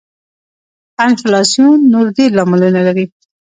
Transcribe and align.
انفلاسیون 1.05 1.79
نور 1.91 2.05
ډېر 2.17 2.29
لاملونه 2.37 2.79
لري. 2.87 3.05